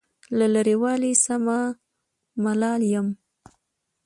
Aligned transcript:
له 0.37 0.45
لرې 0.53 0.75
والي 0.81 1.13
سمه 1.25 1.59
ملال 2.43 2.81
یم. 2.93 3.07